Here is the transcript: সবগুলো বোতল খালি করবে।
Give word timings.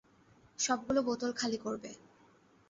সবগুলো 0.59 0.99
বোতল 1.03 1.31
খালি 1.33 1.57
করবে। 1.57 1.91